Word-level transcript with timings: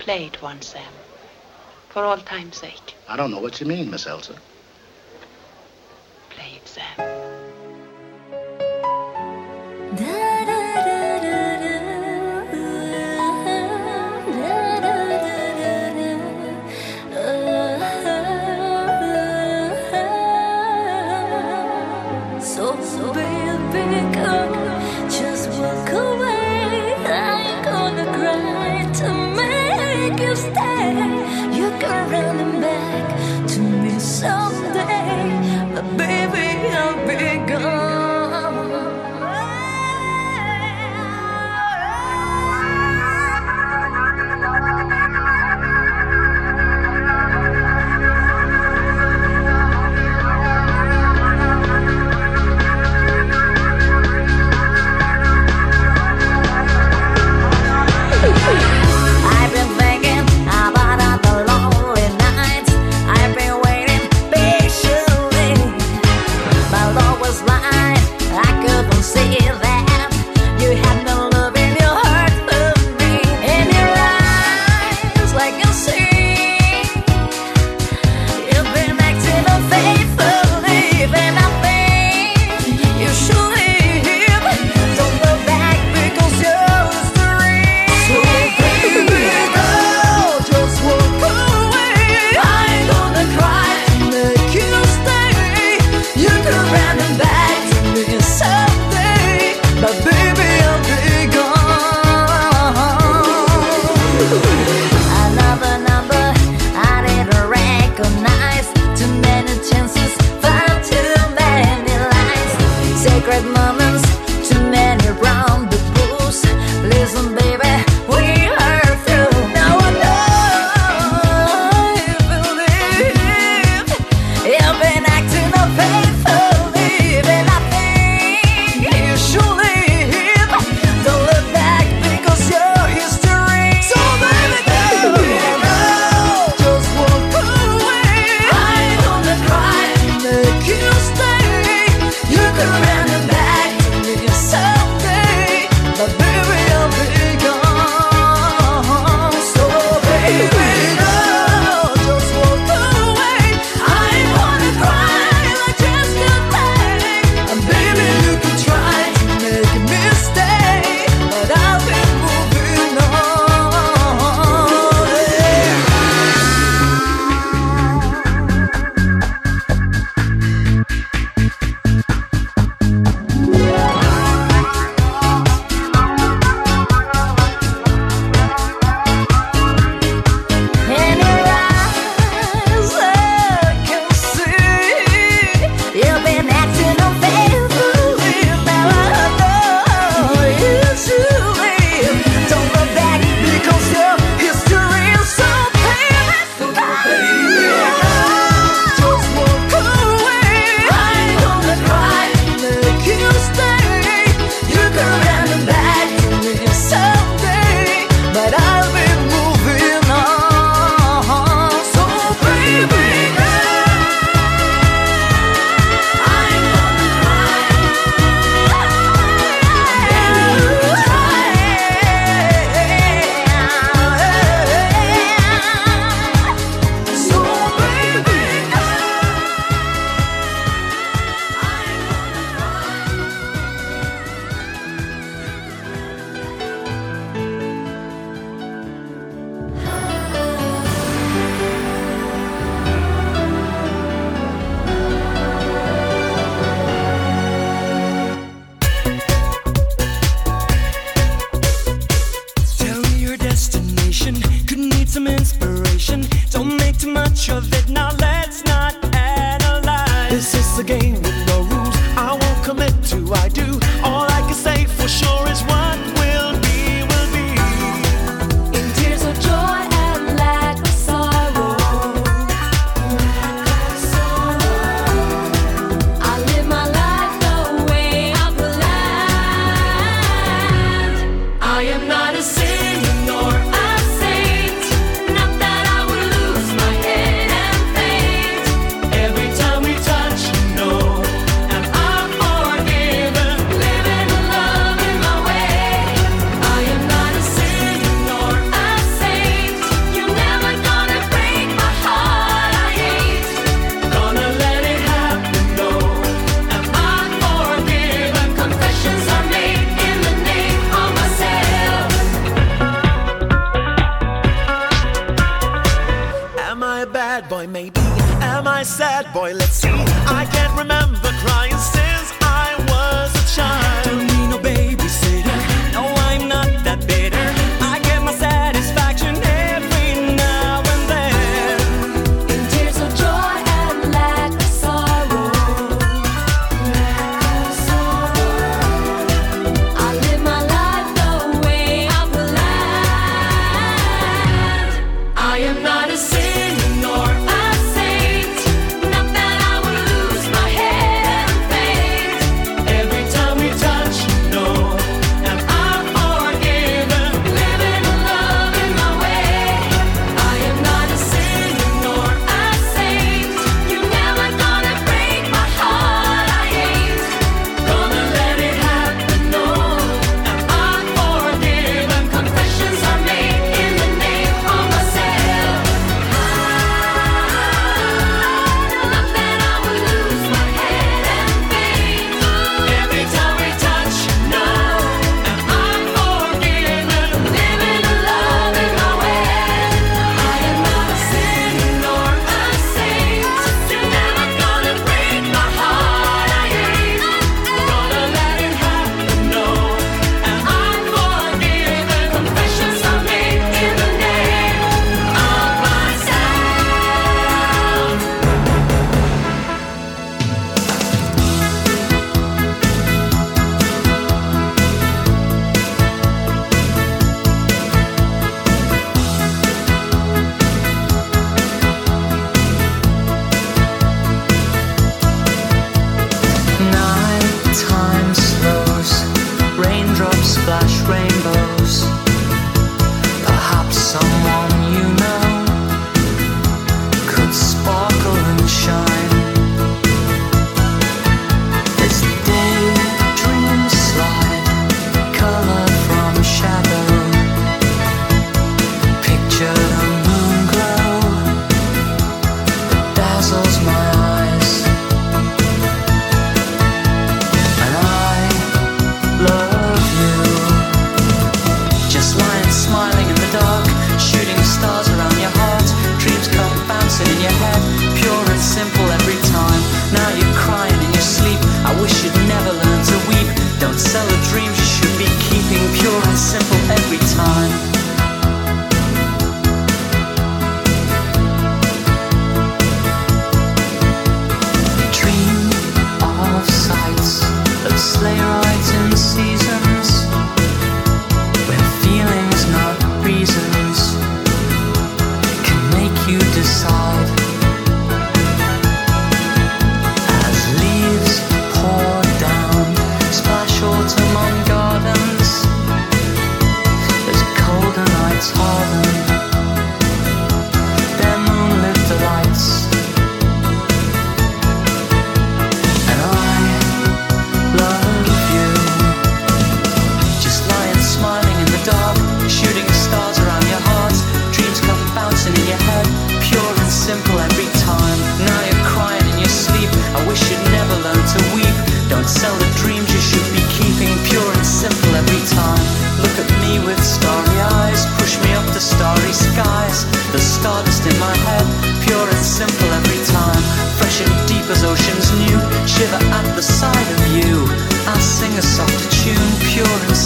played 0.00 0.40
once, 0.40 0.68
Sam, 0.68 0.92
For 1.90 2.04
all 2.04 2.16
time's 2.16 2.56
sake. 2.56 2.96
I 3.06 3.16
don't 3.16 3.30
know 3.30 3.40
what 3.40 3.60
you 3.60 3.66
mean, 3.66 3.90
Miss 3.90 4.06
Elsa. 4.06 4.34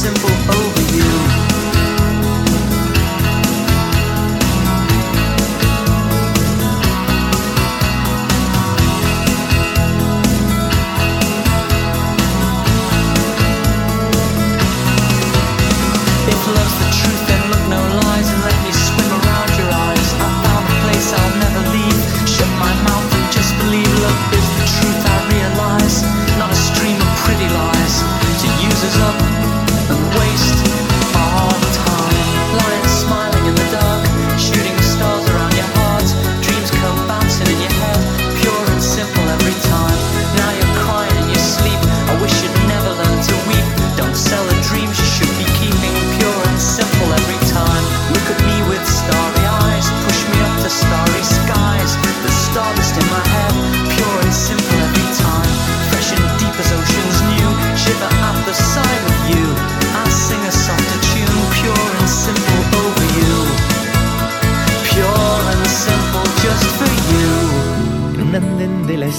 Simple 0.00 0.39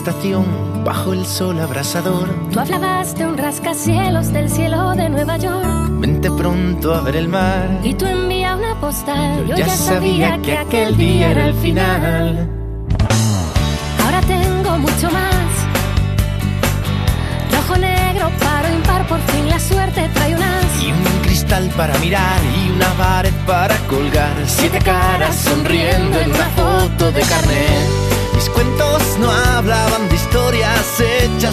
estación, 0.01 0.83
bajo 0.83 1.13
el 1.13 1.27
sol 1.27 1.59
abrasador. 1.59 2.27
Tú 2.51 2.59
hablabas 2.59 3.13
de 3.15 3.27
un 3.27 3.37
rascacielos 3.37 4.33
del 4.33 4.49
cielo 4.49 4.95
de 4.95 5.09
Nueva 5.09 5.37
York. 5.37 5.67
Vente 5.99 6.31
pronto 6.31 6.95
a 6.95 7.01
ver 7.01 7.17
el 7.17 7.27
mar. 7.27 7.69
Y 7.83 7.93
tú 7.93 8.07
envía 8.07 8.55
una 8.55 8.73
postal. 8.79 9.45
Yo 9.45 9.55
ya 9.55 9.67
sabía 9.69 10.39
que 10.41 10.57
aquel 10.57 10.97
día 10.97 11.29
era 11.29 11.45
el 11.45 11.53
final. 11.53 12.49
Ahora 14.03 14.21
tengo 14.21 14.79
mucho 14.79 15.11
más. 15.11 15.51
Rojo, 17.51 17.77
negro, 17.79 18.31
paro, 18.39 18.73
impar, 18.73 19.07
por 19.07 19.19
fin 19.19 19.47
la 19.49 19.59
suerte 19.59 20.09
trae 20.15 20.35
un 20.35 20.41
as. 20.41 20.83
Y 20.83 20.91
un 20.91 21.21
cristal 21.21 21.69
para 21.77 21.95
mirar 21.99 22.39
y 22.57 22.71
una 22.71 22.89
pared 22.93 23.33
para 23.45 23.77
colgar. 23.87 24.33
Siete 24.47 24.79
caras 24.79 25.35
sonriendo 25.35 26.19
en 26.19 26.31
una 26.31 26.49
foto 26.55 27.11
de 27.11 27.21
carnet. 27.21 28.20
Mis 28.41 28.49
cuentos 28.49 29.03
no 29.19 29.29
hablaban 29.29 30.09
de 30.09 30.15
historias 30.15 30.99
hechas 30.99 31.50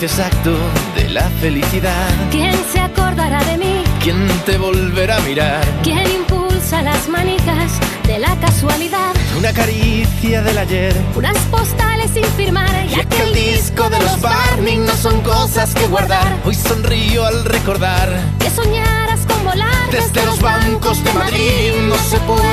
precio 0.00 0.24
exacto 0.24 0.56
de 0.94 1.10
la 1.10 1.28
felicidad? 1.40 2.08
¿Quién 2.30 2.54
se 2.72 2.80
acordará 2.80 3.44
de 3.44 3.58
mí? 3.58 3.84
¿Quién 4.02 4.16
te 4.46 4.56
volverá 4.56 5.16
a 5.16 5.20
mirar? 5.20 5.62
¿Quién 5.82 6.10
impulsa 6.10 6.80
las 6.82 7.08
manijas 7.08 7.72
de 8.06 8.18
la 8.18 8.34
casualidad? 8.40 9.12
Una 9.36 9.52
caricia 9.52 10.42
del 10.42 10.56
ayer. 10.56 10.94
Unas 11.14 11.36
postales 11.50 12.10
sin 12.12 12.24
firmar 12.24 12.70
Y 12.88 12.98
aquel 12.98 13.34
disco 13.34 13.90
de 13.90 13.98
los 14.00 14.20
Barney 14.20 14.78
no 14.78 14.94
son 14.94 15.20
cosas 15.20 15.74
que 15.74 15.86
guardar. 15.86 16.34
Hoy 16.44 16.54
sonrío 16.54 17.26
al 17.26 17.44
recordar. 17.44 18.08
Que 18.38 18.50
soñaras 18.50 19.20
con 19.26 19.44
volar 19.44 19.90
Desde 19.90 20.24
los 20.24 20.40
bancos 20.40 21.04
de 21.04 21.12
Madrid 21.12 21.72
no 21.88 21.96
se 21.96 22.18
puede 22.20 22.49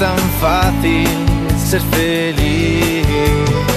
tan 0.00 0.16
fácil 0.40 1.06
ser 1.58 1.82
feliz. 1.92 3.69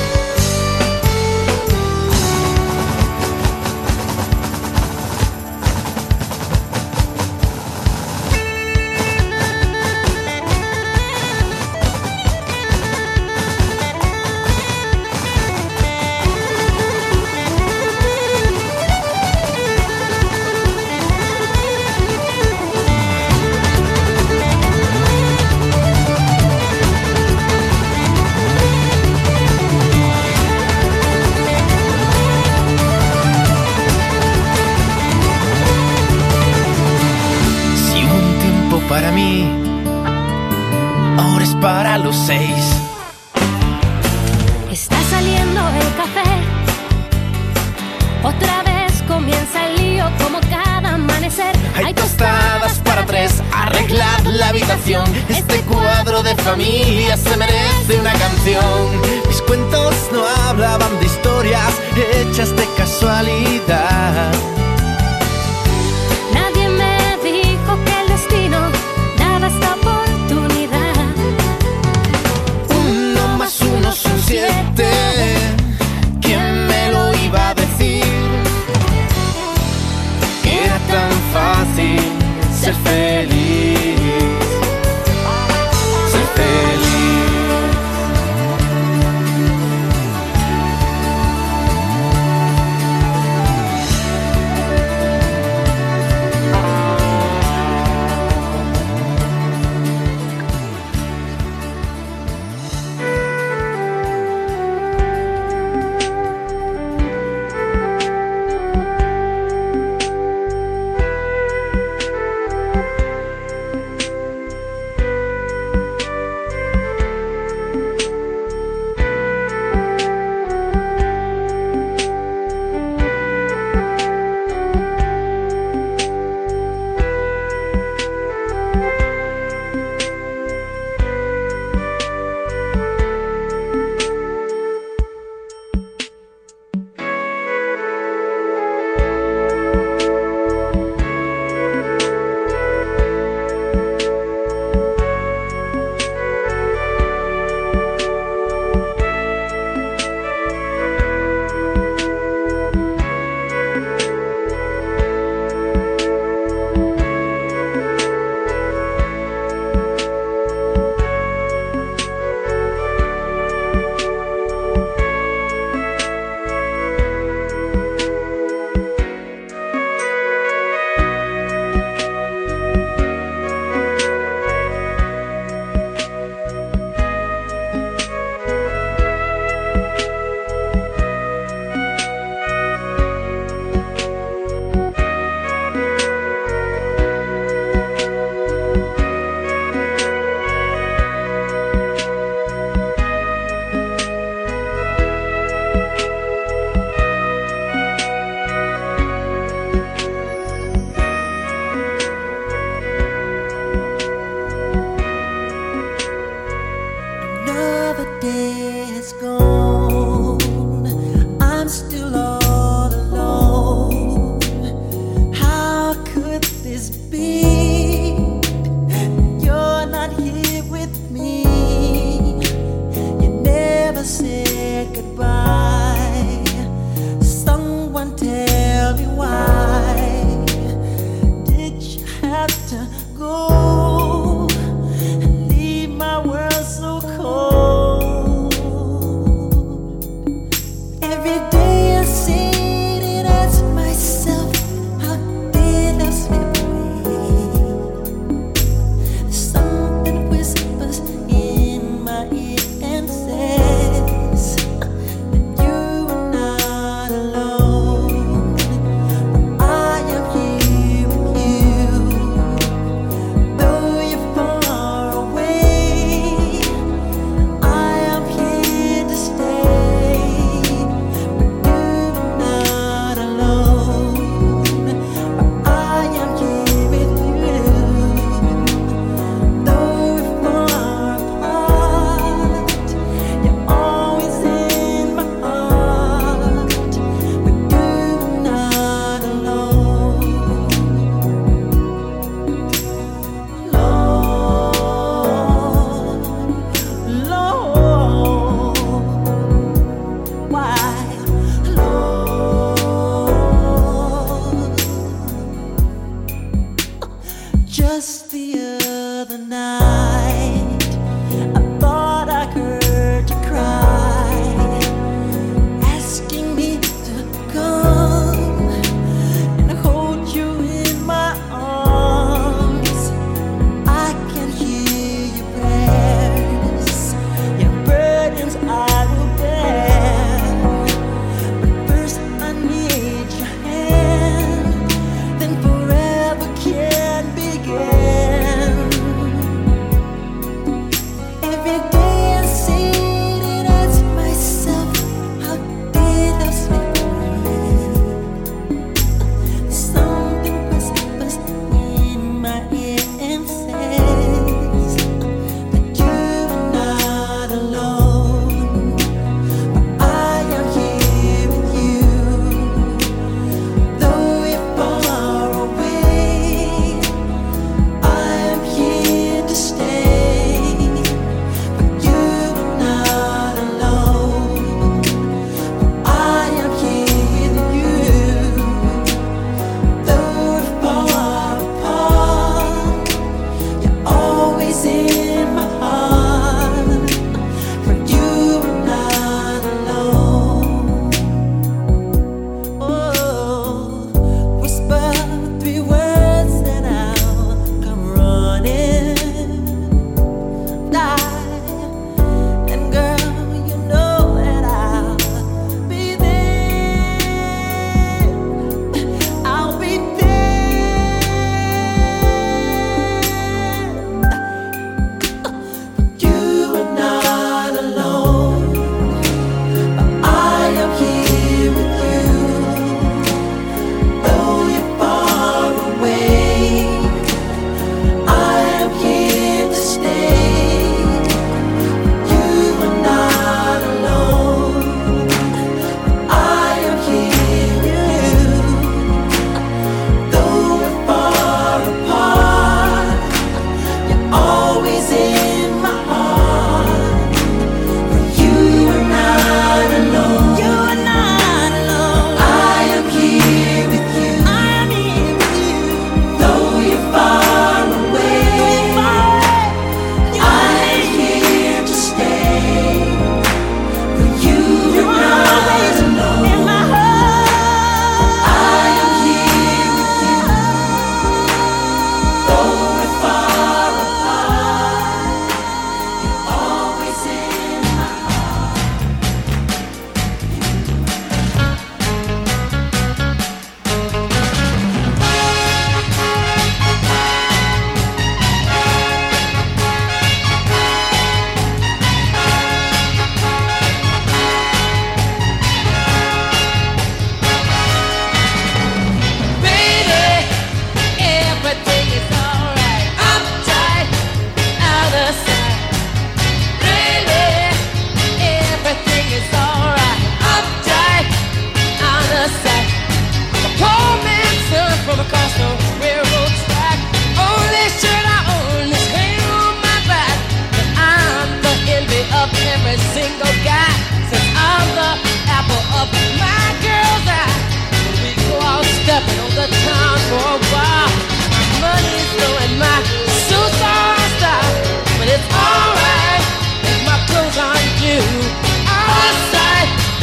Familia 56.63 57.17
se 57.17 57.36
merece 57.36 58.00
una 58.00 58.13
canción. 58.13 59.12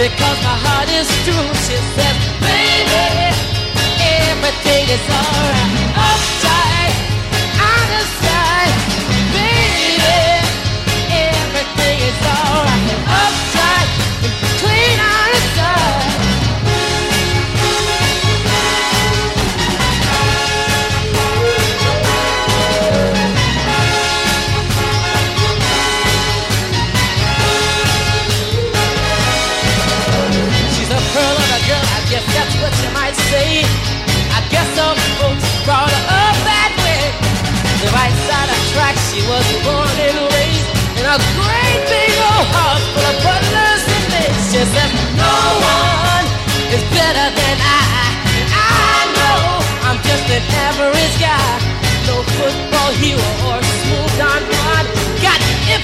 because 0.00 0.42
my 0.42 0.56
heart 0.64 0.88
is 0.88 1.08
true. 1.24 1.48
She 1.66 1.76
said, 1.92 2.16
baby, 2.40 3.36
everything 4.32 4.88
is 4.96 5.04
alright. 5.12 5.79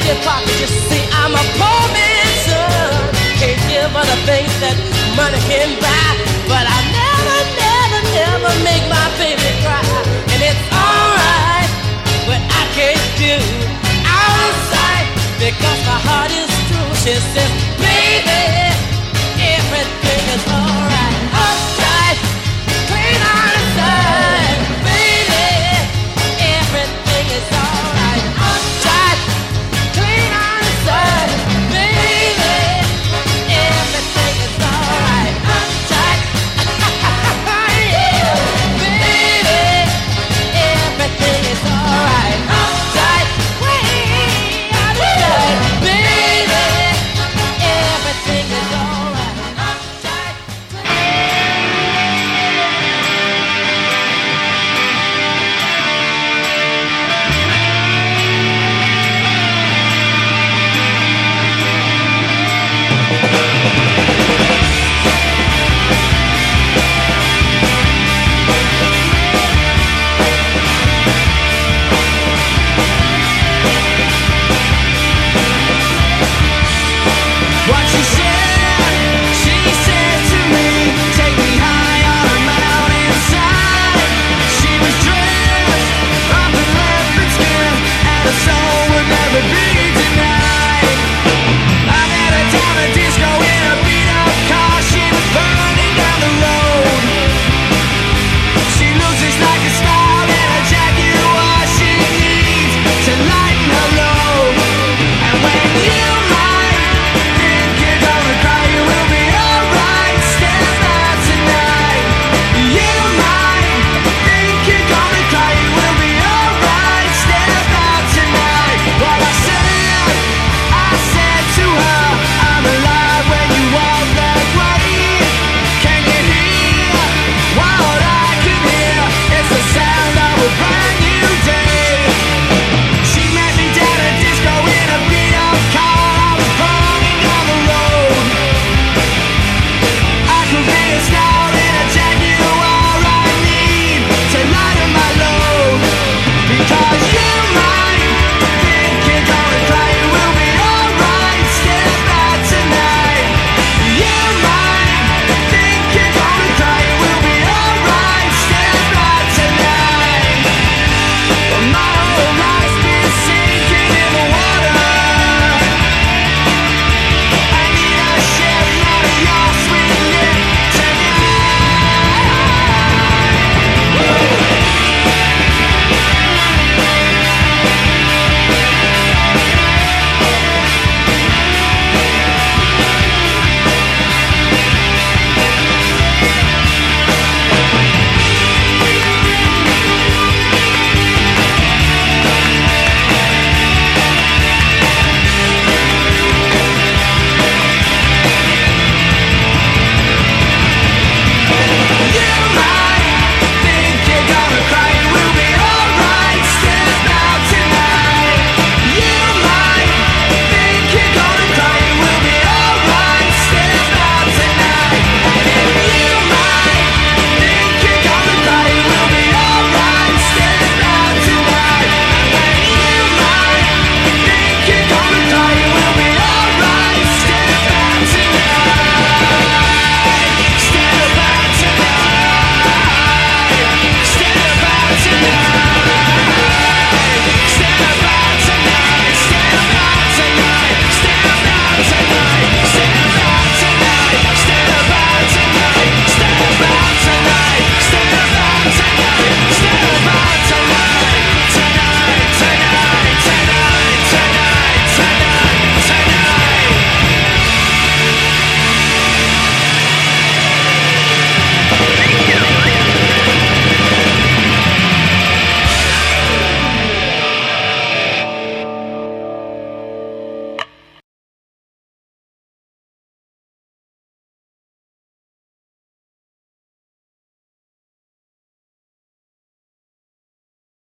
your 0.07 0.17
pocket 0.23 0.55
just 0.63 0.79
see 0.87 1.03
I'm 1.11 1.35
a 1.35 1.45
poor 1.59 1.83
man's 1.91 2.39
son. 2.47 2.95
Can't 3.43 3.59
give 3.67 3.91
all 3.91 4.07
the 4.07 4.21
things 4.23 4.55
that 4.63 4.79
money 5.19 5.41
can 5.51 5.75
buy, 5.83 6.11
but 6.47 6.63
I 6.63 6.79
never, 6.95 7.39
never, 7.59 8.01
never 8.15 8.53
make 8.63 8.85
my 8.87 9.07
baby 9.19 9.51
cry. 9.67 9.83
And 10.31 10.41
it's 10.47 10.65
alright, 10.71 11.71
what 12.31 12.39
I 12.39 12.63
can't 12.79 13.07
do 13.19 13.35
out 14.07 14.39
of 14.47 14.55
sight 14.71 15.07
because 15.43 15.81
my 15.91 15.99
heart 16.07 16.31
is 16.31 16.55
true. 16.71 16.91
She 17.03 17.19
says, 17.35 17.53
baby. 17.83 18.66